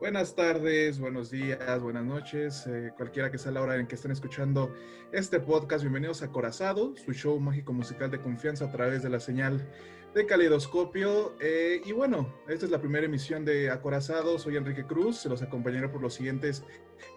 [0.00, 4.12] Buenas tardes, buenos días, buenas noches, eh, cualquiera que sea la hora en que estén
[4.12, 4.72] escuchando
[5.10, 5.82] este podcast.
[5.82, 9.68] Bienvenidos a Corazado, su show mágico musical de confianza a través de la señal
[10.14, 11.34] de Caleidoscopio.
[11.40, 14.38] Eh, y bueno, esta es la primera emisión de Acorazado.
[14.38, 16.62] Soy Enrique Cruz, se los acompañaré por los siguientes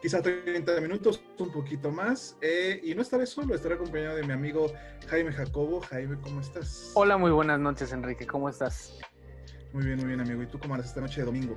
[0.02, 2.36] quizá 30 minutos, un poquito más.
[2.42, 4.72] Eh, y no estaré solo, estaré acompañado de mi amigo
[5.08, 5.82] Jaime Jacobo.
[5.82, 6.94] Jaime, ¿cómo estás?
[6.96, 8.26] Hola, muy buenas noches, Enrique.
[8.26, 9.00] ¿Cómo estás?
[9.72, 10.42] Muy bien, muy bien, amigo.
[10.42, 11.56] ¿Y tú cómo andas esta noche de domingo?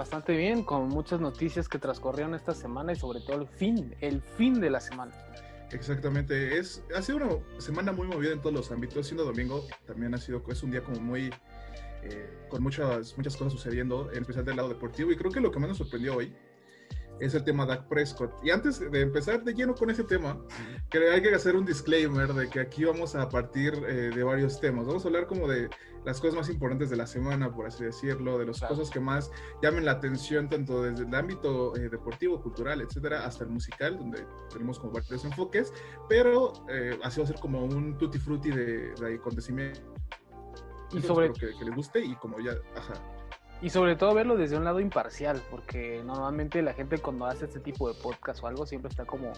[0.00, 4.22] Bastante bien, con muchas noticias que transcurrieron esta semana y sobre todo el fin, el
[4.22, 5.12] fin de la semana.
[5.72, 10.14] Exactamente, es, ha sido una semana muy movida en todos los ámbitos, siendo domingo también
[10.14, 11.30] ha sido, es un día como muy,
[12.02, 15.50] eh, con muchas, muchas cosas sucediendo, en especial del lado deportivo, y creo que lo
[15.50, 16.34] que más nos sorprendió hoy
[17.20, 18.32] es el tema Dak Prescott.
[18.42, 20.38] Y antes de empezar de lleno con ese tema,
[20.90, 24.60] que hay que hacer un disclaimer de que aquí vamos a partir eh, de varios
[24.60, 24.86] temas.
[24.86, 25.68] Vamos a hablar como de
[26.04, 29.30] las cosas más importantes de la semana, por así decirlo, de las cosas que más
[29.62, 34.26] llamen la atención, tanto desde el ámbito eh, deportivo, cultural, etcétera, hasta el musical, donde
[34.50, 35.72] tenemos como varios enfoques,
[36.08, 39.82] pero eh, así va a ser como un tutti frutti de, de acontecimientos.
[40.92, 42.94] Y sobre que, que les guste y como ya, ajá.
[43.62, 47.60] Y sobre todo verlo desde un lado imparcial, porque normalmente la gente cuando hace este
[47.60, 49.32] tipo de podcast o algo siempre está como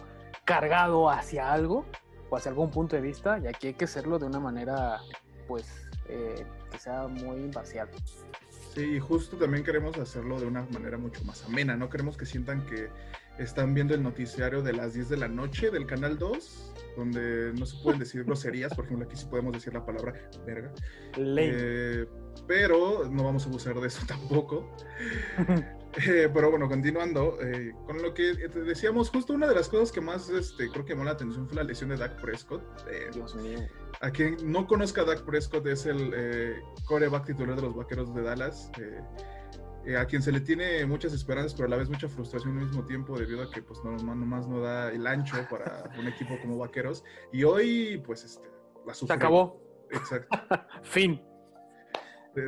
[0.45, 1.85] cargado hacia algo
[2.31, 5.01] o hacia algún punto de vista y aquí hay que hacerlo de una manera
[5.49, 7.89] pues eh, que sea muy imparcial.
[8.75, 12.65] Sí, justo también queremos hacerlo de una manera mucho más amena, no queremos que sientan
[12.65, 12.89] que
[13.39, 17.67] están viendo el noticiario de las 10 de la noche del Canal 2, donde no
[17.67, 20.15] se pueden decir groserías, por ejemplo, aquí sí podemos decir la palabra
[20.47, 20.73] verga.
[21.19, 22.07] Eh,
[22.47, 24.75] pero no vamos a abusar de eso tampoco.
[25.95, 30.01] Eh, pero bueno, continuando, eh, con lo que decíamos, justo una de las cosas que
[30.01, 32.63] más este, creo que llamó la atención fue la lesión de Dak Prescott.
[33.13, 33.59] Dios mío.
[34.01, 38.23] A quien no conozca a Dak Prescott es el coreback titular de los Vaqueros de
[38.23, 38.71] Dallas.
[39.85, 42.67] Eh, a quien se le tiene muchas esperanzas, pero a la vez mucha frustración al
[42.67, 46.39] mismo tiempo, debido a que pues no, nomás no da el ancho para un equipo
[46.41, 47.03] como Vaqueros.
[47.33, 48.49] Y hoy, pues, este,
[48.87, 49.61] la Se acabó.
[49.91, 50.39] Exacto.
[50.83, 51.21] fin.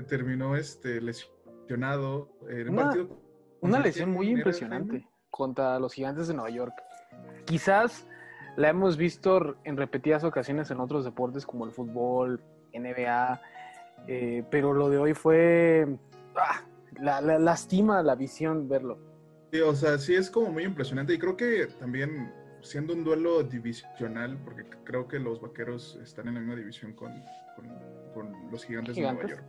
[0.08, 3.23] terminó este, lesionado en una, partido.
[3.64, 6.75] Una lesión muy impresionante contra los gigantes de Nueva York.
[7.47, 8.06] Quizás
[8.56, 12.42] la hemos visto en repetidas ocasiones en otros deportes como el fútbol,
[12.75, 13.41] NBA,
[14.06, 15.86] eh, pero lo de hoy fue...
[16.36, 16.62] Ah,
[17.00, 18.98] la, lastima la visión verlo.
[19.50, 23.42] Sí, o sea, sí es como muy impresionante y creo que también siendo un duelo
[23.42, 27.12] divisional, porque creo que los vaqueros están en la misma división con,
[28.14, 29.44] con, los gigantes, de Nueva York.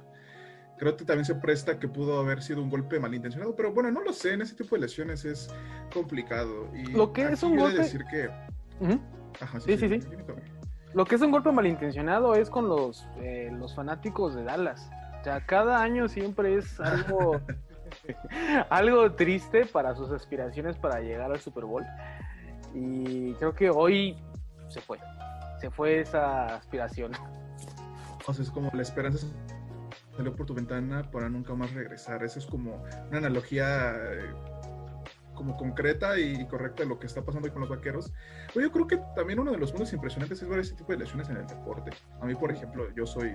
[0.77, 4.01] Creo que también se presta que pudo haber sido un golpe malintencionado, pero bueno, no
[4.01, 5.49] lo sé, en ese tipo de lesiones es
[5.93, 6.69] complicado.
[6.73, 7.79] Y lo que es un golpe...
[7.79, 8.29] decir que...
[9.59, 9.99] sí, sí, sí.
[10.93, 14.89] Lo que es un golpe malintencionado es con los, eh, los fanáticos de Dallas
[15.25, 17.41] sea, cada año siempre es algo,
[18.69, 21.85] algo triste para sus aspiraciones para llegar al Super Bowl.
[22.73, 24.17] Y creo que hoy
[24.69, 24.99] se fue.
[25.59, 27.11] Se fue esa aspiración.
[28.27, 29.25] O sea, es como la esperanza
[30.15, 32.23] salió por tu ventana para nunca más regresar.
[32.23, 34.33] Eso es como una analogía eh,
[35.35, 38.11] como concreta y correcta de lo que está pasando hoy con los vaqueros.
[38.53, 40.99] Pero yo creo que también uno de los puntos impresionantes es ver ese tipo de
[40.99, 41.91] lesiones en el deporte.
[42.21, 43.31] A mí, por ejemplo, yo soy,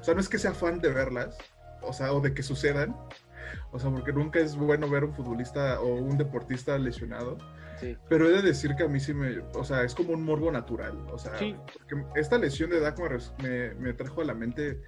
[0.00, 1.36] o sea, no es que sea fan de verlas,
[1.82, 2.94] o sea, o de que sucedan,
[3.72, 7.38] o sea, porque nunca es bueno ver un futbolista o un deportista lesionado.
[7.80, 7.96] Sí.
[8.10, 10.52] Pero he de decir que a mí sí me, o sea, es como un morbo
[10.52, 10.98] natural.
[11.10, 12.98] O sea, porque esta lesión de Dak
[13.42, 14.82] me, me trajo a la mente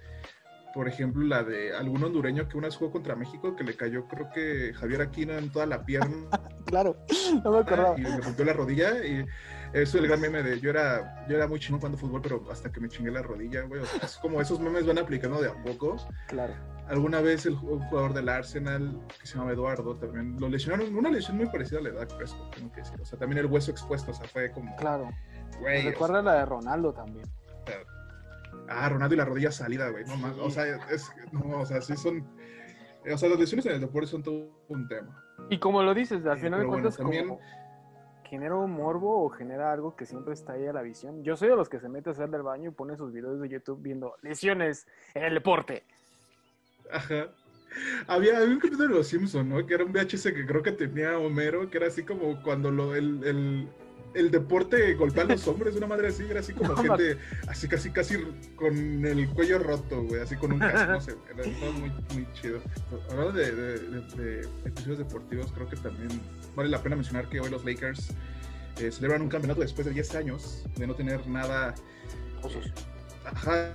[0.73, 4.07] por ejemplo, la de algún hondureño que una vez jugó contra México que le cayó,
[4.07, 6.27] creo que Javier Aquino en toda la pierna.
[6.65, 6.97] claro,
[7.43, 7.95] no me acordaba.
[7.97, 9.25] Y le rompió la rodilla y
[9.73, 12.43] eso es el gran meme de yo era, yo era muy chino jugando fútbol, pero
[12.51, 13.81] hasta que me chingué la rodilla, güey.
[13.81, 15.97] O sea, es como esos memes van aplicando de a poco.
[16.27, 16.53] Claro.
[16.87, 21.37] Alguna vez el jugador del Arsenal, que se llama Eduardo, también lo lesionaron, una lesión
[21.37, 22.99] muy parecida a la edad Prescott, tengo que decir.
[22.99, 24.75] O sea, también el hueso expuesto, o sea, fue como...
[24.75, 25.09] Claro.
[25.59, 27.25] Güey, recuerda la de Ronaldo también.
[28.67, 30.05] Ah, Ronaldo y la rodilla salida, güey.
[30.05, 30.37] No más.
[30.37, 32.25] O sea, es, no, o sea, sí son.
[33.11, 35.23] O sea, las lesiones en el deporte son todo un tema.
[35.49, 37.37] Y como lo dices, al final de cuentas, también.
[38.23, 41.23] genera un morbo o genera algo que siempre está ahí a la visión.
[41.23, 43.41] Yo soy de los que se mete a hacer del baño y pone sus videos
[43.41, 45.83] de YouTube viendo lesiones en el deporte.
[46.91, 47.27] Ajá.
[48.07, 49.65] Había, un capítulo de Los Simpsons, ¿no?
[49.65, 52.95] Que era un VHS que creo que tenía Homero, que era así como cuando lo,
[52.95, 53.67] el, el
[54.13, 57.17] el deporte golpear a los hombres, una madre así, era así como gente,
[57.47, 58.17] así casi, casi
[58.55, 62.27] con el cuello roto, güey, así con un casco, no sé, era todo muy, muy
[62.33, 62.61] chido.
[63.09, 66.09] Hablando de, de, episodios deportivos, creo que también
[66.55, 68.09] vale la pena mencionar que hoy los Lakers
[68.79, 71.75] eh, celebran un campeonato después de 10 años de no tener nada.
[72.43, 72.73] Eh,
[73.25, 73.73] ajá,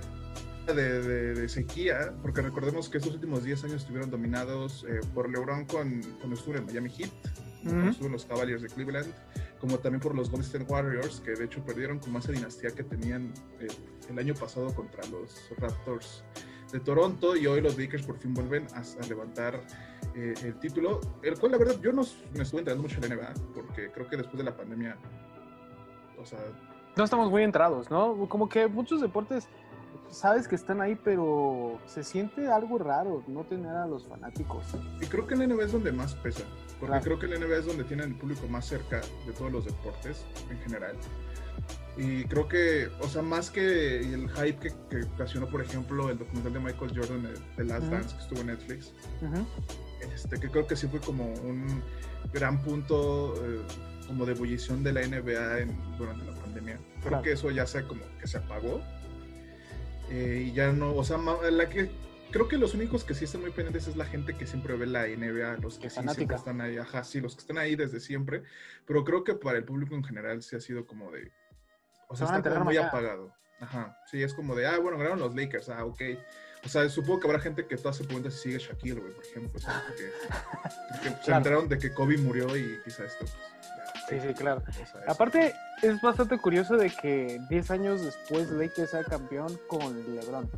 [0.73, 6.01] de, sequía, porque recordemos que estos últimos 10 años estuvieron dominados eh, por LeBron con,
[6.19, 7.09] cuando estuvo en Miami Heat,
[7.63, 9.13] cuando estuvo en los Cavaliers de Cleveland,
[9.59, 12.83] como también por los Golden State Warriors, que de hecho perdieron como esa dinastía que
[12.83, 13.67] tenían eh,
[14.09, 16.23] el año pasado contra los Raptors
[16.71, 19.59] de Toronto y hoy los Lakers por fin vuelven a, levantar
[20.15, 22.03] eh, el título, el cual la verdad yo no
[22.35, 24.97] me estuve enterando mucho en la NBA, porque creo que después de la pandemia,
[26.17, 26.39] o sea...
[26.95, 28.27] No estamos muy entrados, ¿no?
[28.27, 29.47] Como que muchos deportes
[30.11, 34.65] sabes que están ahí, pero se siente algo raro no tener a los fanáticos.
[35.01, 36.43] Y creo que en NBA es donde más pesa,
[36.79, 39.65] porque creo que en NBA es donde tienen el público más cerca de todos los
[39.65, 40.95] deportes en general.
[41.97, 46.53] Y creo que, o sea, más que el hype que, ocasionó, por ejemplo, el documental
[46.53, 47.27] de Michael Jordan,
[47.57, 48.93] The Last Dance, que estuvo en Netflix,
[50.13, 51.83] este, que creo que sí fue como un
[52.31, 53.61] gran punto eh,
[54.07, 56.79] como de ebullición de la NBA durante la pandemia.
[57.03, 58.81] Creo que eso ya se como que se apagó
[60.09, 61.89] eh, y ya no, o sea, la que
[62.31, 64.87] creo que los únicos que sí están muy pendientes es la gente que siempre ve
[64.87, 67.99] la NBA, los que sí siempre están ahí, ajá, sí, los que están ahí desde
[67.99, 68.43] siempre,
[68.85, 71.31] pero creo que para el público en general sí ha sido como de,
[72.07, 73.33] o sea, está muy apagado.
[73.59, 76.01] Ajá, sí, es como de, ah, bueno, ganaron los Lakers, ah, ok.
[76.63, 79.25] O sea, supongo que habrá gente que toda se pregunta si sigue Shaquille, güey, por
[79.25, 80.11] ejemplo, o sea, porque,
[81.23, 83.33] se enteraron de que Kobe murió y quizá esto, pues,
[84.09, 84.63] Sí, sí, claro.
[85.07, 85.53] Aparte,
[85.83, 90.49] es bastante curioso de que 10 años después Lakers sea campeón con LeBron.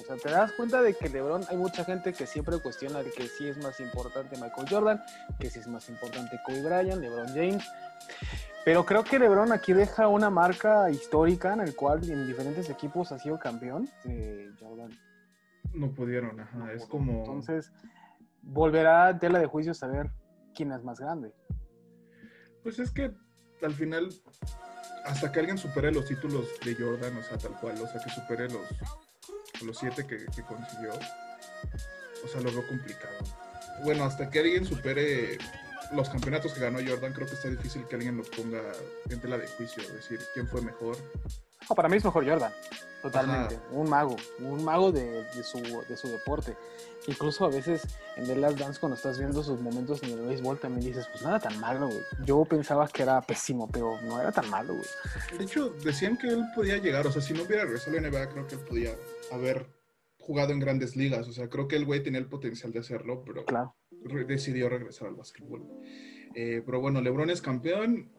[0.00, 3.10] O sea, te das cuenta de que LeBron, hay mucha gente que siempre cuestiona de
[3.10, 5.02] que si es más importante Michael Jordan,
[5.38, 7.64] que si es más importante Kobe Bryant, LeBron James.
[8.64, 13.10] Pero creo que LeBron aquí deja una marca histórica en el cual en diferentes equipos
[13.10, 13.88] ha sido campeón.
[14.04, 14.90] de Jordan.
[15.72, 16.72] No pudieron, ajá.
[16.72, 17.18] es como.
[17.18, 17.72] Entonces,
[18.42, 20.10] volverá a tela de juicio saber
[20.54, 21.32] quién es más grande.
[22.62, 23.10] Pues es que
[23.62, 24.10] al final,
[25.04, 28.10] hasta que alguien supere los títulos de Jordan, o sea, tal cual, o sea, que
[28.10, 28.66] supere los,
[29.64, 30.92] los siete que, consiguió,
[32.24, 33.18] o sea, lo veo complicado.
[33.84, 35.38] Bueno, hasta que alguien supere
[35.92, 38.62] los campeonatos que ganó Jordan, creo que está difícil que alguien lo ponga
[39.08, 40.96] en tela de juicio, decir quién fue mejor.
[41.70, 42.52] No, para mí es mejor Jordan,
[43.00, 43.60] totalmente.
[43.70, 46.56] Un mago, un mago de, su, de su deporte.
[47.06, 47.86] Incluso a veces
[48.16, 51.22] en The Last Dance, cuando estás viendo sus momentos en el béisbol, también dices, pues
[51.24, 52.00] era tan malo, güey.
[52.24, 55.38] Yo pensaba que era pésimo, pero no era tan malo, güey.
[55.38, 58.10] De hecho, decían que él podía llegar, o sea, si no hubiera regresado a la
[58.10, 58.96] NBA, creo que él podía
[59.30, 59.68] haber
[60.18, 61.28] jugado en grandes ligas.
[61.28, 63.44] O sea, creo que el güey tenía el potencial de hacerlo, pero
[64.26, 65.64] decidió regresar al básquetbol.
[66.34, 68.10] Eh, pero bueno, LeBron es campeón.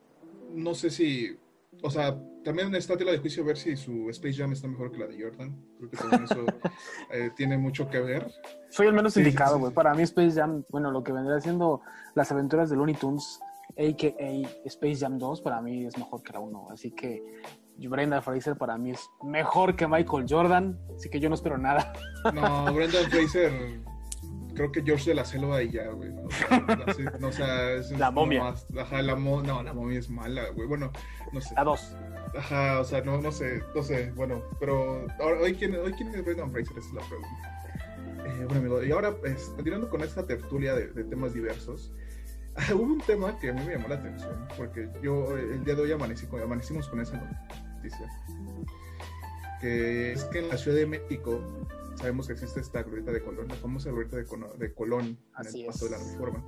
[0.53, 1.37] No sé si
[1.81, 4.99] o sea, también está tela de juicio ver si su Space Jam está mejor que
[4.99, 5.55] la de Jordan.
[5.77, 6.45] Creo que también eso
[7.11, 8.31] eh, tiene mucho que ver.
[8.69, 9.73] Soy el menos indicado, güey.
[9.73, 11.81] Para mí Space Jam, bueno, lo que vendría siendo
[12.15, 13.39] las aventuras de Looney Tunes,
[13.77, 14.65] a.k.a.
[14.65, 16.67] Space Jam 2, para mí es mejor que la 1.
[16.71, 17.21] Así que
[17.77, 21.93] Brenda Fraser para mí es mejor que Michael Jordan, así que yo no espero nada.
[22.33, 23.81] No, Brenda Fraser
[24.53, 26.11] creo que George de la Selva y ya, güey.
[26.11, 27.27] ¿no?
[27.27, 28.53] O sea, es la momia.
[28.79, 30.67] ajá, la mo no, la momia es mala, güey.
[30.67, 30.91] Bueno,
[31.31, 31.53] no sé.
[31.55, 31.95] La dos.
[32.37, 34.11] Ajá, o sea, no, no sé, no sé.
[34.15, 36.77] Bueno, pero ahora, hoy, ¿quién, hoy, ¿quién es Brendan Fraser?
[36.77, 37.61] Esa es la pregunta.
[38.25, 41.91] Eh, bueno, amigo, y ahora, pues, continuando con esta tertulia de, de temas diversos,
[42.73, 45.81] hubo un tema que a mí me llamó la atención, porque yo el día de
[45.81, 47.17] hoy amanecí, amanecimos con esa
[47.75, 48.09] noticia,
[49.59, 51.39] que es que en la Ciudad de México
[52.01, 55.85] sabemos que existe esta glorieta de Colón, la famosa glorieta de, Colón en el paso
[55.85, 56.45] de la Reforma.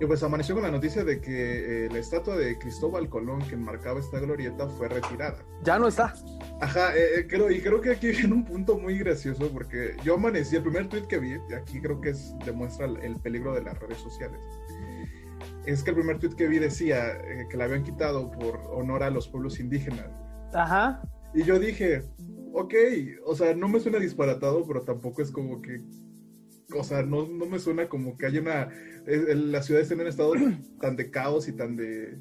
[0.00, 3.54] Y pues amaneció con la noticia de que eh, la estatua de Cristóbal Colón que
[3.54, 5.38] enmarcaba esta glorieta fue retirada.
[5.62, 6.12] Ya no está.
[6.60, 10.14] Ajá, eh, eh, creo, y creo que aquí viene un punto muy gracioso porque yo
[10.14, 13.62] amanecí, el primer tweet que vi, y aquí creo que es, demuestra el peligro de
[13.62, 14.40] las redes sociales,
[15.66, 19.10] es que el primer tweet que vi decía que la habían quitado por honor a
[19.10, 20.10] los pueblos indígenas.
[20.52, 21.00] Ajá.
[21.34, 22.02] Y yo dije,
[22.52, 22.74] ok,
[23.24, 25.80] o sea, no me suena disparatado, pero tampoco es como que,
[26.76, 28.68] o sea, no, no me suena como que haya una,
[29.06, 30.34] la ciudad está en un estado
[30.80, 32.18] tan de caos y tan de,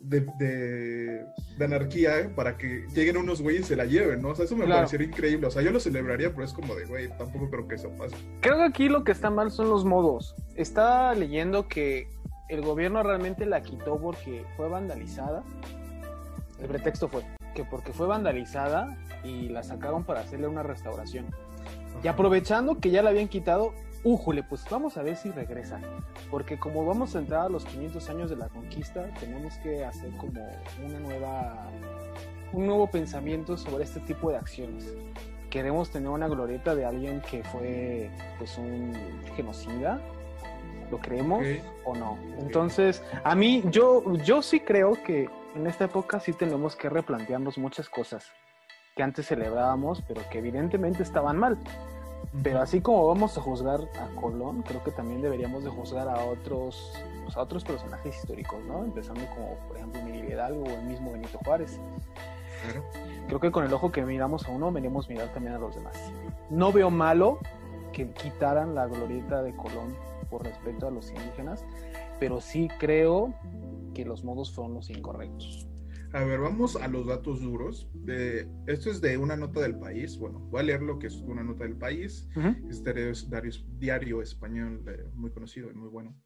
[0.00, 4.30] de, de, anarquía para que lleguen unos güeyes y se la lleven, ¿no?
[4.30, 5.46] O sea, eso me parecería increíble.
[5.46, 8.14] O sea, yo lo celebraría, pero es como de, güey, tampoco creo que eso pase.
[8.40, 10.34] Creo que aquí lo que está mal son los modos.
[10.56, 12.08] Estaba leyendo que
[12.48, 15.42] el gobierno realmente la quitó porque fue vandalizada.
[16.60, 21.26] El pretexto fue que porque fue vandalizada y la sacaron para hacerle una restauración.
[22.02, 23.72] Y aprovechando que ya la habían quitado,
[24.04, 25.80] újule, pues vamos a ver si regresa.
[26.30, 30.10] Porque como vamos a entrar a los 500 años de la conquista, tenemos que hacer
[30.18, 30.42] como
[30.84, 31.66] una nueva,
[32.52, 34.94] un nuevo pensamiento sobre este tipo de acciones.
[35.50, 38.92] Queremos tener una glorieta de alguien que fue pues un
[39.36, 40.00] genocida,
[40.90, 41.44] ¿lo creemos
[41.84, 42.18] o no?
[42.38, 47.56] Entonces, a mí, yo, yo sí creo que en esta época sí tenemos que replantearnos
[47.56, 48.32] muchas cosas.
[48.94, 51.58] Que antes celebrábamos, pero que evidentemente estaban mal.
[52.42, 56.24] Pero así como vamos a juzgar a Colón, creo que también deberíamos de juzgar a
[56.24, 56.92] otros,
[57.24, 58.84] pues, a otros personajes históricos, ¿no?
[58.84, 61.78] Empezando como, por ejemplo, Miguel Hidalgo o el mismo Benito Juárez.
[63.26, 65.96] Creo que con el ojo que miramos a uno, venimos mirar también a los demás.
[66.50, 67.38] No veo malo
[67.92, 69.94] que quitaran la glorieta de Colón
[70.30, 71.64] por respeto a los indígenas,
[72.18, 73.34] pero sí creo
[73.92, 75.68] que los modos fueron los incorrectos.
[76.14, 77.90] A ver, vamos a los datos duros.
[77.92, 80.16] De, esto es de una nota del país.
[80.16, 82.28] Bueno, voy a leer lo que es una nota del país.
[82.70, 86.16] Este es diario, diario español eh, muy conocido y muy bueno.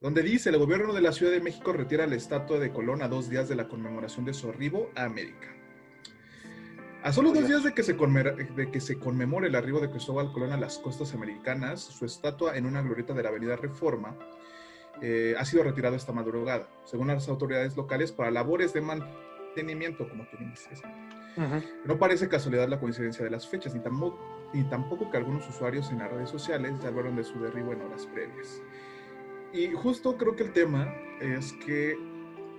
[0.00, 3.08] Donde dice, el gobierno de la Ciudad de México retira la estatua de Colón a
[3.08, 5.48] dos días de la conmemoración de su arribo a América.
[7.02, 10.32] A solo dos días de que, se de que se conmemore el arribo de Cristóbal
[10.32, 14.16] Colón a las costas americanas, su estatua en una glorieta de la Avenida Reforma
[15.00, 20.26] eh, ha sido retirado esta madrugada, según las autoridades locales, para labores de mantenimiento, como
[20.28, 20.82] tú dices.
[21.84, 24.18] No parece casualidad la coincidencia de las fechas, ni tampoco,
[24.52, 28.06] ni tampoco que algunos usuarios en las redes sociales hablaron de su derribo en horas
[28.06, 28.60] previas.
[29.52, 31.96] Y justo creo que el tema es que,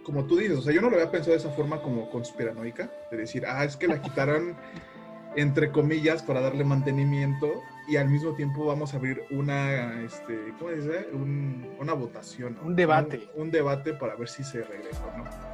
[0.03, 2.89] como tú dices, o sea, yo no lo había pensado de esa forma como conspiranoica,
[3.11, 4.55] de decir, ah, es que la quitaron
[5.35, 10.71] entre comillas para darle mantenimiento y al mismo tiempo vamos a abrir una, este, ¿cómo
[10.71, 11.07] dice?
[11.13, 12.57] una votación.
[12.63, 13.27] Un debate.
[13.35, 15.48] Un, debate para ver si se regresa o no.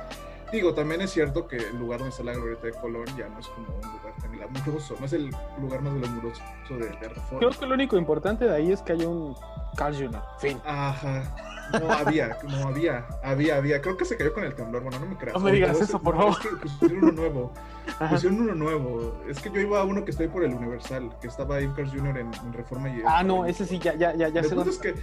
[0.51, 3.39] Digo, también es cierto que el lugar donde está la glorieta de Colón ya no
[3.39, 7.39] es como un lugar tan glamuroso, no es el lugar más glamuroso de, de Reforma.
[7.39, 9.35] Creo que lo único importante de ahí es que hay un
[9.75, 10.21] Carl Jr.
[10.39, 10.59] Fin.
[10.65, 11.23] Ajá.
[11.71, 13.81] No había, no había, había, había.
[13.81, 14.83] Creo que se cayó con el temblor.
[14.83, 15.35] Bueno, no me creas.
[15.35, 16.33] No me digas eso, por favor.
[16.33, 17.53] Es que pusieron uno nuevo.
[18.09, 19.21] Pusieron uno nuevo.
[19.27, 21.89] Es que yo iba a uno que estoy por el Universal, que estaba ahí Carl
[21.89, 22.17] Jr.
[22.17, 23.01] En, Reforma y.
[23.05, 24.95] Ah, no, ese sí, ya, ya, ya, ya el punto es que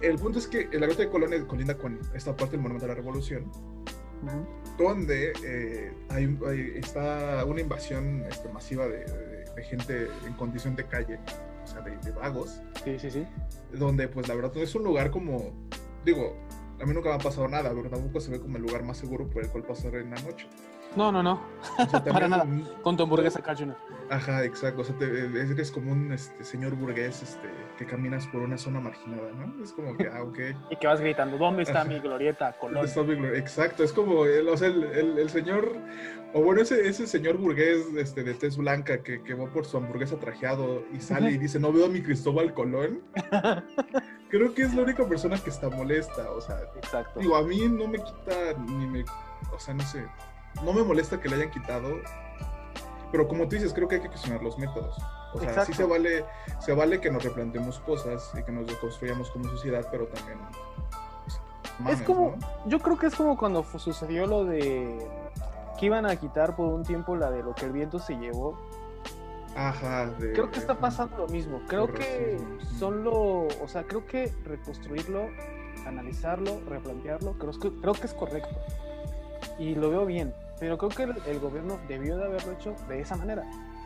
[0.00, 2.92] El punto es que el área de Colón colinda con esta parte del Monumento de
[2.92, 3.50] la Revolución.
[4.76, 11.18] Donde eh, hay, está una invasión este, masiva de gente en condición de calle
[11.64, 12.60] o sea, de, vagos.
[12.84, 13.26] Sí, sí, sí.
[13.72, 15.52] Donde, pues, la verdad, es un lugar como,
[16.04, 16.36] digo,
[16.80, 18.98] a mí nunca me ha pasado nada, pero tampoco se ve como el lugar más
[18.98, 20.46] seguro por el cual pasar en la noche.
[20.96, 21.40] No, no, no.
[22.12, 22.46] Para nada.
[22.82, 23.76] Con tu hamburguesa Jr.
[24.10, 24.80] Ajá, exacto.
[24.82, 28.80] O sea, te, eres como un este, señor burgués este, que caminas por una zona
[28.80, 29.62] marginada, ¿no?
[29.62, 30.38] Es como que, ah, ok.
[30.70, 32.84] y que vas gritando, ¿dónde está mi glorieta, Colón?
[32.84, 33.38] Está mi glorieta?
[33.38, 35.76] Exacto, es como, el, o sea, el, el, señor,
[36.32, 39.76] o bueno, ese, ese señor burgués este, de tez blanca que, que va por su
[39.76, 43.02] hamburguesa trajeado y sale y dice, no veo a mi Cristóbal Colón.
[44.30, 46.60] Creo que es la única persona que está molesta, o sea.
[46.76, 47.20] Exacto.
[47.20, 49.04] Digo, a mí no me quita ni me,
[49.52, 50.04] o sea, no sé
[50.62, 51.88] no me molesta que le hayan quitado,
[53.10, 54.96] pero como tú dices, creo que hay que cuestionar los métodos.
[55.34, 56.24] O sea, sí se vale,
[56.58, 60.38] se vale que nos replantemos cosas y que nos reconstruyamos como sociedad, pero también...
[61.82, 62.34] Pues, es como,
[62.66, 64.98] yo creo que es como cuando sucedió lo de
[65.78, 68.58] que iban a quitar por un tiempo la de lo que el viento se llevó.
[69.54, 70.12] Ajá.
[70.18, 71.60] creo que está pasando lo mismo.
[71.68, 72.38] Creo que
[72.78, 75.28] son lo, o sea, creo que reconstruirlo,
[75.86, 78.56] analizarlo, replantearlo, creo creo que es correcto
[79.58, 83.16] y lo veo bien, pero creo que el, gobierno debió de haberlo hecho de esa
[83.16, 83.44] manera.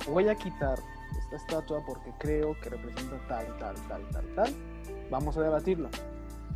[0.09, 0.79] Voy a quitar
[1.19, 4.55] esta estatua porque creo que representa tal, tal, tal, tal, tal.
[5.11, 5.89] Vamos a debatirlo.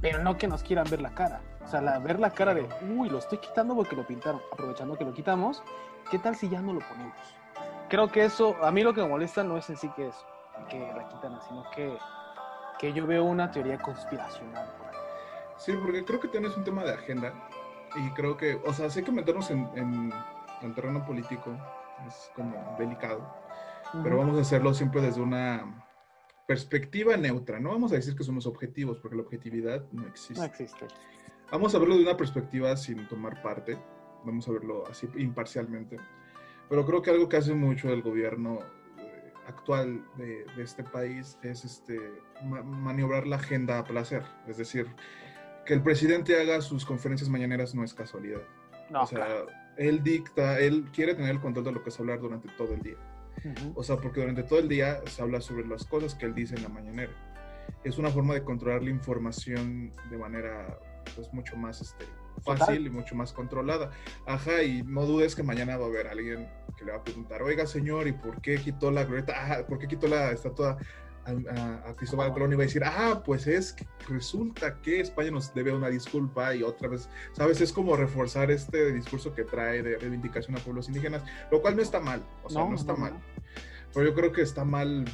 [0.00, 1.40] Pero no que nos quieran ver la cara.
[1.64, 4.40] O sea, la, ver la cara de, uy, lo estoy quitando porque lo pintaron.
[4.52, 5.62] Aprovechando que lo quitamos,
[6.10, 7.16] ¿qué tal si ya no lo ponemos?
[7.88, 10.26] Creo que eso, a mí lo que me molesta no es en sí que eso,
[10.68, 11.96] que la quitan, sino que,
[12.78, 14.68] que yo veo una teoría conspiracional.
[15.56, 17.32] Sí, porque creo que tienes un tema de agenda
[17.96, 20.12] y creo que, o sea, sé que meternos en, en
[20.62, 21.56] el terreno político
[22.06, 23.34] es como delicado,
[24.02, 25.84] pero vamos a hacerlo siempre desde una
[26.46, 30.38] perspectiva neutra, no vamos a decir que somos objetivos, porque la objetividad no existe.
[30.38, 30.86] No existe.
[31.50, 33.78] Vamos a verlo de una perspectiva sin tomar parte,
[34.24, 35.96] vamos a verlo así imparcialmente,
[36.68, 38.58] pero creo que algo que hace mucho el gobierno
[38.98, 41.98] eh, actual de, de, este país es este,
[42.42, 44.88] maniobrar la agenda a placer, es decir,
[45.66, 48.40] que el presidente haga sus conferencias mañaneras no es casualidad.
[48.88, 49.26] No, o sea,
[49.76, 52.80] él dicta, él quiere tener el control de lo que es hablar durante todo el
[52.80, 52.96] día.
[53.74, 56.54] O sea, porque durante todo el día se habla sobre las cosas que él dice
[56.56, 57.12] en la mañanera.
[57.84, 60.78] Es una forma de controlar la información de manera
[61.14, 62.06] pues mucho más este,
[62.42, 63.90] fácil y mucho más controlada.
[64.26, 67.42] Ajá, y no dudes que mañana va a haber alguien que le va a preguntar,
[67.42, 69.40] oiga señor, ¿y por qué quitó la glorieta?
[69.40, 70.78] Ajá, ¿por qué quitó la estatua
[71.26, 75.72] a, Cristóbal Colón iba a decir, ah, pues es que resulta que España nos debe
[75.72, 77.60] una disculpa y otra vez, ¿sabes?
[77.60, 81.82] Es como reforzar este discurso que trae de reivindicación a pueblos indígenas, lo cual no
[81.82, 83.14] está mal, o sea, no, está mal.
[83.92, 85.04] Pero yo creo que está mal,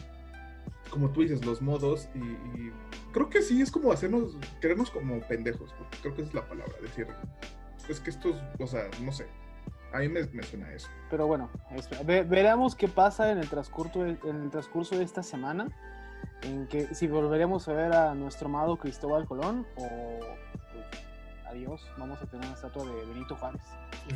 [0.91, 2.71] como tú dices, los modos y,
[3.13, 6.47] creo que sí es como hacernos, querernos como pendejos, porque creo que esa es la
[6.47, 7.07] palabra, decir,
[7.89, 9.27] es que estos, o sea, no sé.
[9.93, 10.89] a mí me, me suena eso.
[11.11, 11.51] Pero bueno,
[12.07, 15.69] veremos qué pasa en el, transcurso, en el transcurso de esta semana.
[16.43, 20.19] En que si volveremos a ver a nuestro amado Cristóbal Colón o
[20.73, 20.85] pues,
[21.49, 23.63] adiós, vamos a tener una estatua de Benito Juárez.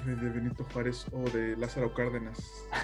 [0.04, 2.38] De Benito Juárez o de Lázaro Cárdenas.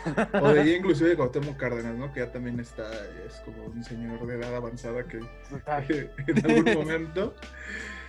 [0.40, 2.12] o de inclusive de Gautemo Cárdenas, ¿no?
[2.12, 2.88] Que ya también está,
[3.26, 5.18] es como un señor de edad avanzada que
[6.26, 7.34] en algún momento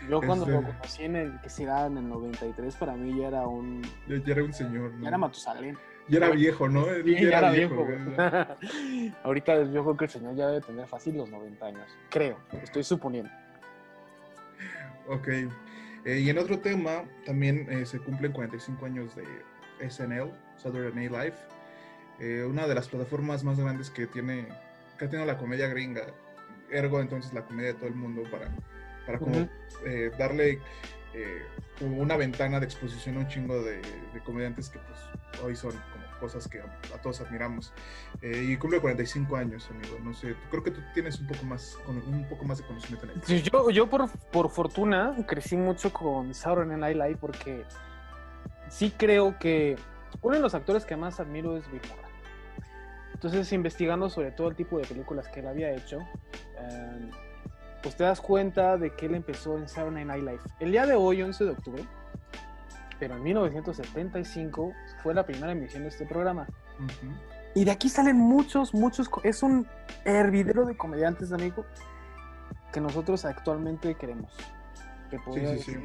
[0.09, 3.19] yo cuando lo este, conocí en el que se da en el 93, para mí
[3.19, 3.81] ya era un.
[4.07, 4.91] Ya, era un señor.
[5.01, 5.77] Ya era Matusalén.
[6.10, 6.86] Ya era viejo, ¿no?
[6.86, 7.88] ya, era, viejo.
[9.24, 11.98] Ahorita yo creo que el señor ya debe tener fácil los 90 años.
[12.10, 13.31] Creo, estoy suponiendo.
[15.07, 15.27] Ok.
[16.05, 19.24] Eh, y en otro tema, también eh, se cumplen 45 años de
[19.89, 21.36] SNL, Saturday Night Live.
[22.19, 24.48] Eh, una de las plataformas más grandes que tiene,
[24.98, 26.03] que ha tenido la comedia gringa.
[26.69, 28.50] Ergo, entonces, la comedia de todo el mundo para
[29.05, 29.50] para como
[29.86, 30.60] eh, darle
[31.13, 31.46] eh,
[31.79, 33.82] como una ventana de exposición a un chingo de,
[34.25, 35.00] comediantes que pues
[35.43, 37.74] hoy son como cosas que a, todos admiramos.
[38.22, 39.98] Eh, y cumple 45 años, amigo.
[40.03, 43.20] No sé, creo que tú tienes un poco más, un poco más de conocimiento en
[43.20, 43.50] eso.
[43.51, 47.65] yo, yo por, por fortuna crecí mucho con Sauron en Live porque
[48.70, 49.77] sí creo que
[50.22, 52.03] uno de los actores que más admiro es Bill Murray.
[53.13, 56.00] Entonces, investigando sobre todo el tipo de películas que él había hecho,
[57.83, 60.39] pues te das cuenta de que él empezó en Saturday Night Live.
[60.59, 61.85] El día de hoy, 11 de octubre,
[62.97, 64.73] pero en 1975
[65.03, 66.47] fue la primera emisión de este programa.
[67.53, 69.09] Y de aquí salen muchos, muchos.
[69.23, 69.67] Es un
[70.05, 71.65] hervidero de comediantes, amigo,
[72.71, 74.31] que nosotros actualmente queremos.
[75.11, 75.19] Que
[75.57, 75.77] sí, sí,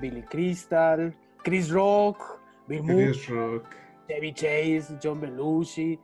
[0.00, 3.66] Billy Crystal, Chris Rock, Bill Chris Rock.
[4.34, 5.98] Chase, John Belushi,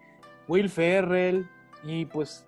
[0.49, 1.49] Will Ferrell
[1.85, 2.45] y pues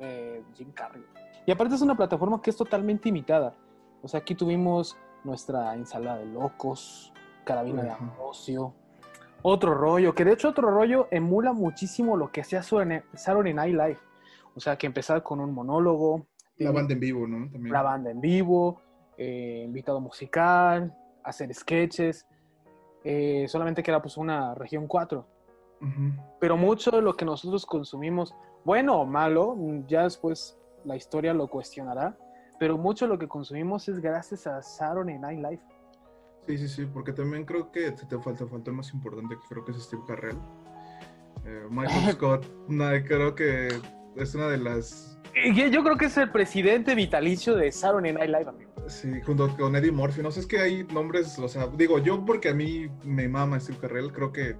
[0.00, 1.04] eh, Jim Carrey.
[1.48, 3.54] Y aparte es una plataforma que es totalmente imitada.
[4.02, 7.10] O sea, aquí tuvimos nuestra ensalada de locos,
[7.42, 8.74] carabina de Ambrosio,
[9.40, 13.98] otro rollo, que de hecho otro rollo emula muchísimo lo que hacía Saturday Night Live.
[14.54, 16.26] O sea, que empezaba con un monólogo.
[16.58, 17.50] La banda en vivo, ¿no?
[17.50, 17.72] También.
[17.72, 18.82] La banda en vivo,
[19.16, 20.94] eh, invitado musical,
[21.24, 22.26] hacer sketches.
[23.04, 25.26] Eh, solamente que era pues una región 4.
[26.40, 28.34] Pero mucho de lo que nosotros consumimos,
[28.66, 32.16] bueno o malo, ya después la historia lo cuestionará,
[32.58, 35.60] pero mucho de lo que consumimos es gracias a Saturday Night Live.
[36.46, 39.64] Sí, sí, sí, porque también creo que te falta, falta el más importante, que creo
[39.64, 40.38] que es Steve Carrell.
[41.44, 42.46] Eh, Michael Scott,
[43.06, 43.68] creo que
[44.16, 45.20] es una de las...
[45.54, 48.72] Yo creo que es el presidente vitalicio de Saturday Night Live, amigo.
[48.88, 50.22] Sí, junto con Eddie Murphy.
[50.22, 53.60] No sé, es que hay nombres, o sea, digo, yo porque a mí me mama
[53.60, 54.56] Steve Carrell, creo que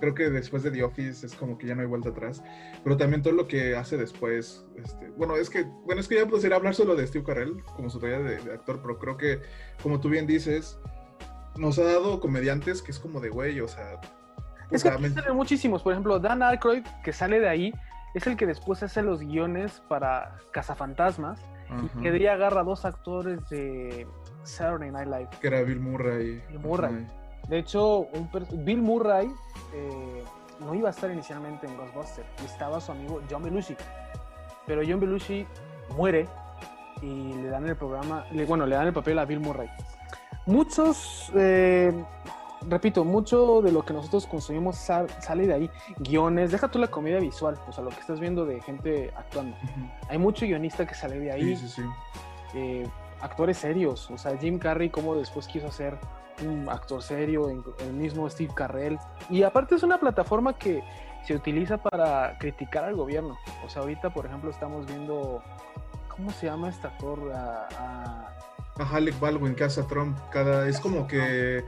[0.00, 2.42] creo que después de The Office es como que ya no hay vuelta atrás.
[2.82, 4.64] Pero también todo lo que hace después.
[4.76, 7.90] Este, bueno, es que, bueno, es que ya podría hablar solo de Steve Carell como
[7.90, 9.40] su tarea de, actor, pero creo que,
[9.82, 10.78] como tú bien dices,
[11.56, 14.00] nos ha dado comediantes que es como de güey, o sea.
[14.70, 15.82] Es que salen muchísimos.
[15.82, 17.72] Por ejemplo, Dan Aykroyd, que sale de ahí,
[18.14, 21.40] es el que después hace los guiones para Cazafantasmas.
[21.68, 24.06] Y que de agarra a dos actores de
[24.44, 25.28] Saturday Night Live.
[25.40, 26.40] Que era Bill Murray.
[26.48, 27.06] Bill Murray.
[27.48, 28.08] De hecho,
[28.52, 29.30] Bill Murray
[29.72, 30.24] eh,
[30.60, 33.76] no iba a estar inicialmente en Ghostbusters, estaba su amigo John Belushi.
[34.66, 35.46] Pero John Belushi
[35.96, 36.26] muere
[37.02, 39.68] y le dan el programa, bueno, le dan el papel a Bill Murray.
[40.46, 41.92] Muchos, eh,
[42.68, 45.70] repito, mucho de lo que nosotros consumimos sale de ahí.
[45.98, 49.56] Guiones, deja tú la comedia visual, o sea, lo que estás viendo de gente actuando.
[50.08, 51.56] Hay mucho guionista que sale de ahí.
[51.56, 51.82] Sí, sí, sí.
[52.54, 52.88] Eh,
[53.20, 55.98] actores serios, o sea, Jim Carrey, como después quiso hacer
[56.44, 58.98] un actor serio, el mismo Steve Carrell.
[59.30, 60.82] Y aparte es una plataforma que
[61.24, 63.36] se utiliza para criticar al gobierno.
[63.64, 65.42] O sea, ahorita, por ejemplo, estamos viendo,
[66.08, 67.32] ¿cómo se llama este actor?
[67.32, 68.32] A, a...
[68.92, 70.18] Alec Baldwin que hace a Trump.
[70.30, 71.64] Cada, es como que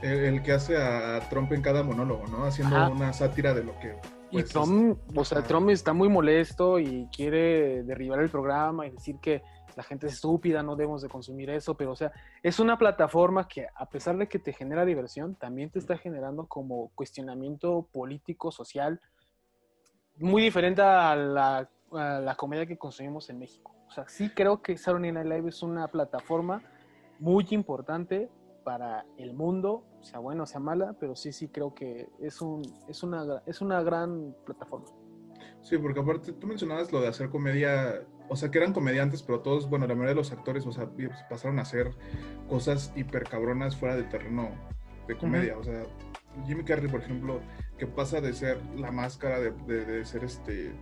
[0.00, 2.44] el, que hace a Trump en cada monólogo, ¿no?
[2.44, 3.96] Haciendo una sátira de lo que...
[4.30, 8.90] y pues, Trump, o sea, Trump está muy molesto y quiere derribar el programa y
[8.90, 9.42] decir que
[9.76, 13.48] la gente es estúpida, no debemos de consumir eso, pero o sea, es una plataforma
[13.48, 18.50] que a pesar de que te genera diversión, también te está generando como cuestionamiento político,
[18.50, 19.00] social,
[20.16, 23.74] muy diferente a la, la comedia que consumimos en México.
[23.88, 26.62] O sea, sí creo que Saturday Night Live es una plataforma
[27.18, 28.30] muy importante
[28.64, 33.02] para el mundo, sea bueno, sea mala, pero sí, sí creo que es, un, es,
[33.02, 34.86] una, es una gran plataforma.
[35.62, 39.40] Sí, porque aparte tú mencionabas lo de hacer comedia, o sea, que eran comediantes, pero
[39.40, 40.88] todos, bueno, la mayoría de los actores, o sea,
[41.30, 41.92] pasaron a hacer
[42.48, 44.50] cosas hiper cabronas fuera del terreno
[45.06, 45.56] de comedia.
[45.56, 45.84] O sea,
[46.46, 47.40] Jimmy Carrey, por ejemplo,
[47.78, 49.52] que pasa de ser la máscara, de,
[49.84, 50.72] de, ser este,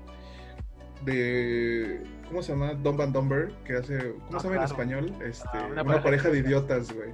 [1.05, 2.73] de, ¿cómo se llama?
[2.73, 5.15] Dumb and Dumber, que hace, ¿cómo se llama en español?
[5.23, 7.11] Este, ah, una, pareja, de idiotas, güey.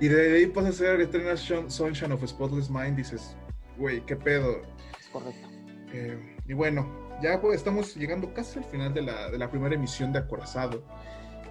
[0.00, 3.36] Y de ahí pasa a ser Eternal Sunshine of a Spotless Mind, dices,
[3.78, 4.60] güey, qué pedo.
[4.98, 5.48] Es correcto.
[5.92, 6.86] Eh, y bueno,
[7.22, 10.82] ya pues, estamos llegando casi al final de la, de la primera emisión de Acorazado.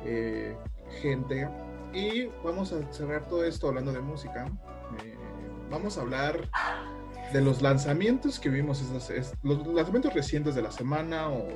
[0.05, 0.55] Eh,
[1.01, 1.49] gente,
[1.93, 4.45] y vamos a cerrar todo esto hablando de música.
[5.03, 5.15] Eh,
[5.69, 6.49] vamos a hablar
[7.33, 8.83] de los lanzamientos que vimos,
[9.43, 11.47] los lanzamientos recientes de la semana o,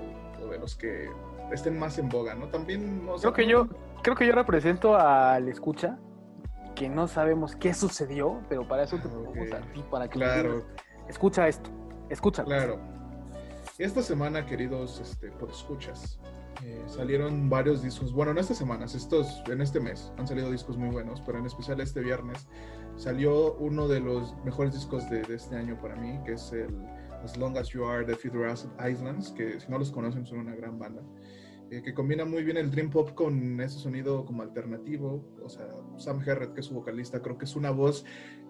[0.49, 1.09] de los que
[1.51, 2.47] estén más en boga, ¿no?
[2.47, 3.67] También creo que yo
[4.01, 5.99] creo que yo represento al escucha
[6.75, 10.65] que no sabemos qué sucedió, pero para eso te ponemos a ti para que claro.
[11.07, 11.69] escucha esto,
[12.09, 12.43] escucha.
[12.43, 12.79] Claro.
[13.79, 16.19] Esta semana, queridos, este, escuchas,
[16.65, 18.11] eh, salieron varios discos.
[18.11, 21.45] Bueno, en estas semanas, estos, en este mes, han salido discos muy buenos, pero en
[21.45, 22.45] especial este viernes
[22.97, 26.75] salió uno de los mejores discos de, este año para mí, que es el
[27.23, 30.55] As Long As You Are de Future Islands, que si no los conocen son una
[30.55, 31.01] gran banda.
[31.71, 35.23] Eh, que combina muy bien el dream pop con ese sonido como alternativo.
[35.41, 38.03] O sea, Sam Herret, que es su vocalista, creo que es una voz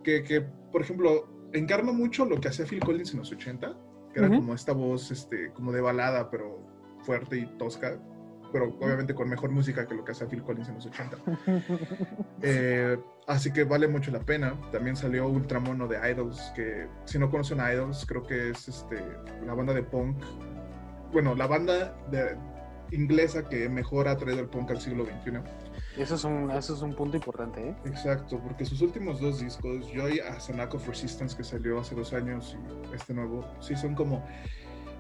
[0.03, 3.77] que, que por ejemplo, encarna mucho lo que hacía Phil Collins en los 80,
[4.13, 6.59] que era como esta voz este, como de balada, pero
[7.03, 7.97] fuerte y tosca,
[8.51, 11.17] pero obviamente con mejor música que lo que hace Phil Collins en los 80.
[12.41, 14.53] Eh, así que vale mucho la pena.
[14.71, 19.03] También salió Ultramono de Idols, que si no conocen a Idols, creo que es este,
[19.45, 20.15] la banda de punk,
[21.11, 22.37] bueno, la banda de,
[22.91, 25.39] inglesa que mejor ha traído el punk al siglo XXI.
[25.97, 27.75] Eso es un, eso es un punto importante, ¿eh?
[27.85, 32.13] Exacto, porque sus últimos dos discos, Joy a Sanako of Resistance, que salió hace dos
[32.13, 32.55] años,
[32.91, 34.23] y este nuevo, sí son como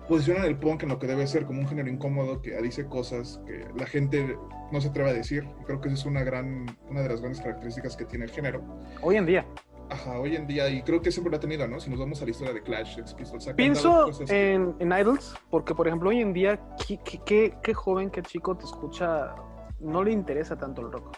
[0.09, 3.39] posicionan el punk en lo que debe ser como un género incómodo que dice cosas
[3.45, 4.35] que la gente
[4.71, 5.47] no se atreve a decir.
[5.65, 8.63] Creo que esa es una gran, una de las grandes características que tiene el género.
[9.01, 9.45] Hoy en día.
[9.89, 11.79] Ajá, hoy en día, y creo que siempre lo ha tenido, ¿no?
[11.79, 13.53] Si nos vamos a la historia de Clash, Sex Pistols.
[13.55, 18.21] Pienso en, en, Idols, porque por ejemplo, hoy en día, ¿qué, qué, qué, joven, qué
[18.21, 19.33] chico te escucha,
[19.79, 21.17] no le interesa tanto el rock?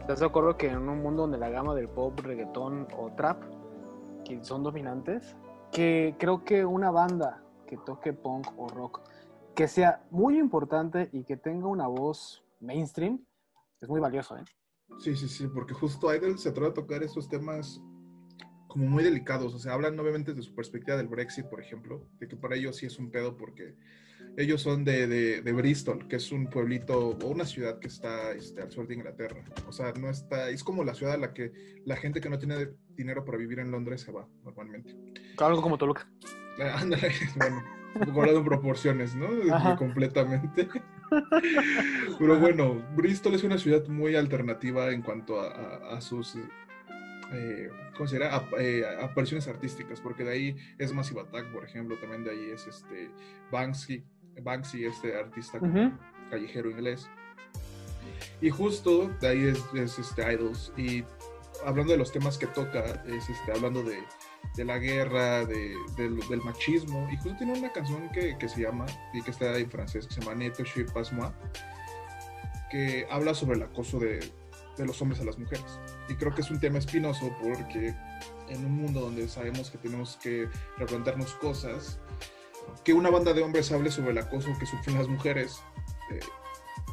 [0.00, 3.42] ¿Estás de acuerdo que en un mundo donde la gama del pop, reggaetón o trap,
[4.24, 5.34] que son dominantes,
[5.72, 9.00] que creo que una banda que toque punk o rock,
[9.54, 13.24] que sea muy importante y que tenga una voz mainstream,
[13.80, 14.44] es muy valioso, ¿eh?
[14.98, 17.80] Sí, sí, sí, porque justo Idol se trata de tocar esos temas
[18.74, 22.26] como muy delicados, o sea, hablan obviamente de su perspectiva del Brexit, por ejemplo, de
[22.26, 23.76] que para ellos sí es un pedo porque
[24.36, 28.62] ellos son de, de, Bristol, que es un pueblito o una ciudad que está este,
[28.62, 29.44] al sur de Inglaterra.
[29.68, 31.52] O sea, no está, es como la ciudad a la que
[31.84, 34.92] la gente que no tiene dinero para vivir en Londres se va normalmente.
[35.38, 36.10] Algo como Toluca.
[36.58, 37.62] Ándale, bueno,
[38.12, 39.28] guardado en proporciones, ¿no?
[39.78, 40.68] Completamente.
[42.18, 46.36] Pero bueno, Bristol es una ciudad muy alternativa en cuanto a, sus
[47.32, 48.18] eh, ¿cómo se
[48.58, 52.66] eh, apariciones artísticas, porque de ahí es Massive Attack, por ejemplo, también de ahí es
[52.66, 53.10] este
[53.50, 54.04] Banksy,
[54.42, 55.58] Banksy, este artista
[56.30, 57.08] callejero inglés.
[58.40, 60.72] Y justo de ahí es, este Idols.
[60.76, 61.04] Y
[61.64, 63.98] hablando de los temas que toca, es este, hablando de,
[64.56, 67.08] de la guerra, de, del machismo.
[67.10, 70.14] Y justo tiene una canción que, que, se llama, y que está en francés, que
[70.14, 70.92] se llama Neto Chez
[72.70, 74.18] que habla sobre el acoso de,
[74.76, 75.64] de los hombres a las mujeres.
[76.08, 77.94] Y creo que es un tema espinoso porque
[78.48, 81.98] en un mundo donde sabemos que tenemos que replantearnos cosas,
[82.82, 85.62] que una banda de hombres hable sobre el acoso que sufren las mujeres,
[86.10, 86.20] eh,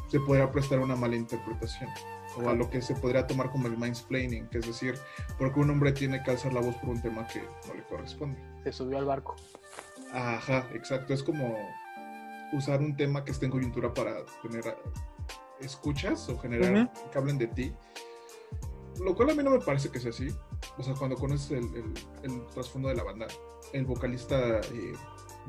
[0.08, 1.90] se podrá prestar una mala interpretación
[2.36, 4.94] o a lo que se podría tomar como el mansplaining, que es decir,
[5.38, 8.38] porque un hombre tiene que alzar la voz por un tema que no le corresponde.
[8.64, 9.36] Se subió al barco.
[10.12, 11.14] Ajá, exacto.
[11.14, 11.56] Es como
[12.52, 14.76] usar un tema que esté en coyuntura para tener
[15.64, 17.72] escuchas o generar que hablen de ti.
[19.00, 20.28] Lo cual a mí no me parece que sea así.
[20.78, 23.26] O sea, cuando conoces el, el, trasfondo de la banda,
[23.72, 24.92] el vocalista eh,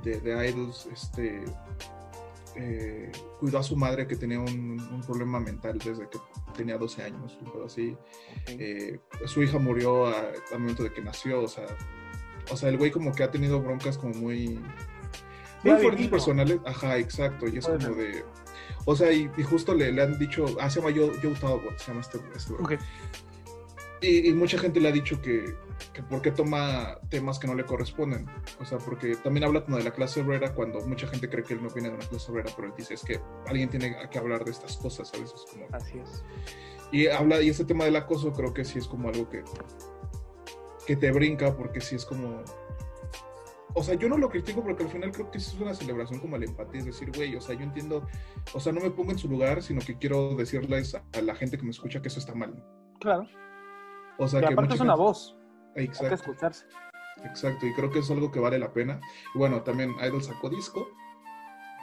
[0.03, 1.43] de, de, Idols, este,
[2.55, 6.19] eh, cuidó a su madre que tenía un, un, problema mental desde que
[6.55, 7.97] tenía 12 años, un así.
[8.47, 11.65] Eh, su hija murió al momento de que nació, o sea,
[12.51, 14.59] o sea, el güey como que ha tenido broncas como muy,
[15.63, 16.59] muy fuertes personales.
[16.65, 18.23] Ajá, exacto, y es como de
[18.85, 21.87] o sea, y, justo le, le, han dicho, ah, se llama Joe, Joe Talbot, se
[21.87, 22.77] llama este, este okay.
[24.01, 25.55] y, y, mucha gente le ha dicho que,
[25.93, 28.25] que por qué toma temas que no le corresponden.
[28.59, 31.53] O sea, porque también habla como de la clase obrera cuando mucha gente cree que
[31.53, 34.17] él no viene de una clase obrera, pero él dice es que alguien tiene que
[34.17, 35.45] hablar de estas cosas a veces.
[35.49, 35.65] Como...
[35.71, 36.23] Así es.
[36.91, 39.43] Y habla, y este tema del acoso creo que sí es como algo que,
[40.85, 42.43] que te brinca, porque sí es como
[43.75, 46.37] o sea, yo no lo critico porque al final creo que es una celebración como
[46.37, 48.07] la empatía, es decir, güey, o sea, yo entiendo,
[48.53, 51.57] o sea, no me pongo en su lugar, sino que quiero decirles a, la gente
[51.57, 52.63] que me escucha que eso está mal.
[52.99, 53.27] Claro.
[54.19, 55.35] O sea, que aparte es una voz.
[55.75, 56.05] Exacto.
[56.05, 56.65] Hay que escucharse.
[57.25, 58.99] Exacto, y creo que es algo que vale la pena.
[59.33, 60.87] Y bueno, también Idol sacó disco.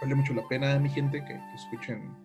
[0.01, 2.17] Vale mucho la pena, mi gente, que, escuchen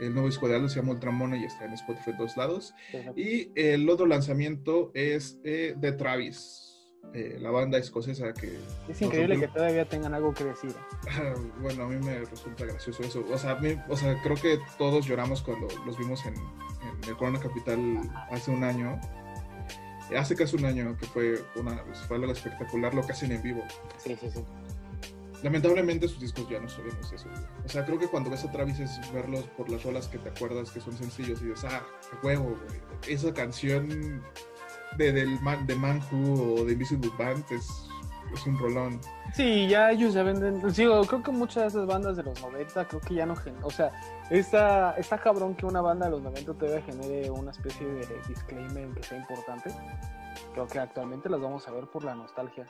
[0.00, 2.74] El nuevo disco de Aldo se llama Ultramono y está en Spotify todos lados.
[3.16, 6.79] Y el otro lanzamiento es eh, de Travis.
[7.12, 8.58] Eh, la banda escocesa que...
[8.88, 10.74] Es increíble que todavía tengan algo que decir.
[11.60, 13.24] bueno, a mí me resulta gracioso eso.
[13.32, 13.58] O sea,
[13.88, 17.78] o sea, creo que todos lloramos cuando los vimos en, en el Corona Capital
[18.30, 19.00] hace un año
[20.16, 23.42] hace casi un año que fue, una, pues, fue algo espectacular lo que hacen en
[23.42, 23.62] vivo.
[23.98, 24.44] Sí, sí, sí.
[25.42, 27.28] Lamentablemente sus discos ya no son eso.
[27.64, 30.28] O sea, creo que cuando ves a Travis es verlos por las rolas que te
[30.28, 32.80] acuerdas que son sencillos y dices, ah, qué huevo, güey.
[33.08, 34.22] Esa canción
[34.96, 37.88] de, del Man, de Manhu o de Invisible Band es,
[38.32, 39.00] es un rolón.
[39.34, 40.60] Sí, ya ellos ya venden.
[40.72, 43.34] Sí, creo que muchas de esas bandas de los 90, creo que ya no.
[43.62, 43.92] O sea,
[44.30, 48.88] está, está cabrón que una banda de los 90 todavía genere una especie de disclaimer
[48.94, 49.70] que sea importante.
[50.52, 52.66] Creo que actualmente las vamos a ver por la nostalgia.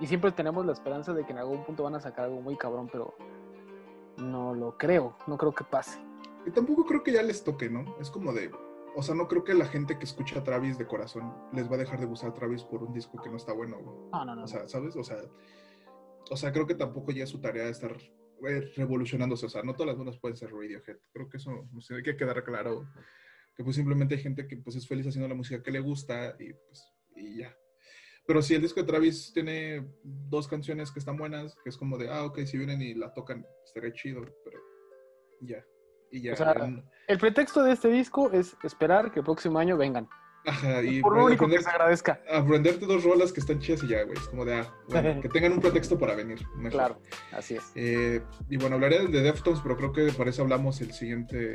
[0.00, 2.56] Y siempre tenemos la esperanza de que en algún punto van a sacar algo muy
[2.56, 3.14] cabrón, pero
[4.16, 5.16] no lo creo.
[5.26, 5.98] No creo que pase.
[6.46, 7.96] Y tampoco creo que ya les toque, ¿no?
[8.00, 8.50] Es como de.
[8.96, 11.74] O sea, no creo que la gente que escucha a Travis de corazón les va
[11.74, 14.08] a dejar de gustar a Travis por un disco que no está bueno.
[14.12, 14.44] No, no, no.
[14.44, 14.94] O sea, ¿sabes?
[14.96, 15.18] O sea
[16.30, 17.96] o sea, creo que tampoco ya es su tarea estar
[18.48, 19.46] eh, revolucionándose.
[19.46, 20.98] O sea, no todas las bandas pueden ser Radiohead.
[21.12, 22.88] Creo que eso hay que quedar claro.
[23.56, 26.36] Que pues simplemente hay gente que pues es feliz haciendo la música que le gusta
[26.38, 26.84] y pues
[27.16, 27.56] y ya.
[28.26, 31.98] Pero si el disco de Travis tiene dos canciones que están buenas, que es como
[31.98, 34.58] de, ah, ok, si vienen y la tocan, estaría chido, pero
[35.42, 35.62] ya.
[36.14, 36.34] Y ya.
[36.34, 36.54] O sea,
[37.08, 40.08] el pretexto de este disco es esperar que el próximo año vengan.
[40.46, 42.20] Ajá, y por lo único que se agradezca.
[42.30, 44.16] Aprenderte dos rolas que están chidas y ya, güey.
[44.16, 46.38] Es como de, ah, bueno, que tengan un pretexto para venir.
[46.70, 47.00] Claro,
[47.32, 47.72] así es.
[47.74, 51.54] Eh, y bueno, hablaré de Deftones, pero creo que para eso hablamos el siguiente.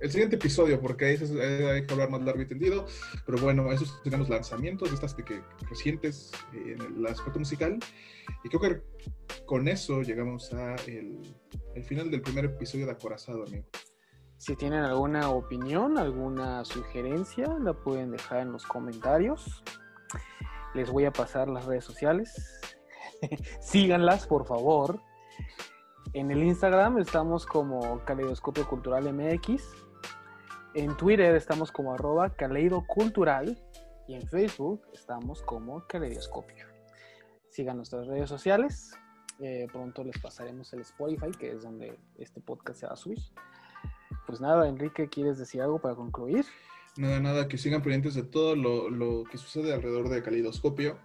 [0.00, 2.86] El siguiente episodio, porque ahí hay que hablar más largo y tendido.
[3.26, 7.78] Pero bueno, esos tenemos lanzamientos, estas que, recientes en el aspecto musical.
[8.42, 8.82] Y creo que
[9.44, 13.66] con eso llegamos a el final del primer episodio de Acorazado, amigo.
[14.40, 19.62] Si tienen alguna opinión, alguna sugerencia, la pueden dejar en los comentarios.
[20.72, 22.32] Les voy a pasar las redes sociales.
[23.60, 24.98] Síganlas, por favor.
[26.14, 29.62] En el Instagram estamos como Caleidoscopio Cultural MX.
[30.74, 32.32] En Twitter estamos como arroba
[32.86, 33.58] Cultural.
[34.08, 36.66] Y en Facebook estamos como Caleidoscopio.
[37.48, 38.92] Sigan nuestras redes sociales.
[39.38, 43.18] Eh, pronto les pasaremos el Spotify, que es donde este podcast se va a subir
[44.30, 46.44] pues nada, Enrique, ¿quieres decir algo para concluir?
[46.96, 50.98] Nada, nada, que sigan pendientes de todo lo, que sucede alrededor de Calidoscopio.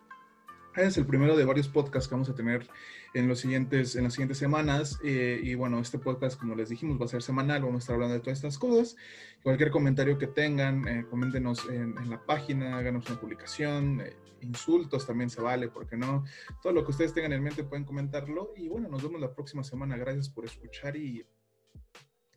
[0.76, 2.68] Es el primero de varios podcasts que vamos a tener
[3.14, 5.00] en, los siguientes, en las siguientes semanas.
[5.04, 7.62] Eh, y bueno, este podcast, como les dijimos, va a ser semanal.
[7.62, 8.98] Vamos a estar hablando de todas estas cosas.
[9.42, 14.02] Cualquier comentario que tengan, eh, coméntenos en, la página, háganos una publicación.
[14.02, 16.26] Eh, insultos también se vale, porque no?
[16.62, 18.54] Todo lo que ustedes tengan en mente pueden comentarlo.
[18.58, 19.96] Y bueno, nos vemos la próxima semana.
[19.98, 21.26] Gracias por escuchar y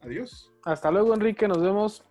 [0.00, 0.52] Adiós.
[0.64, 1.48] Hasta luego, Enrique.
[1.48, 2.07] Nos vemos.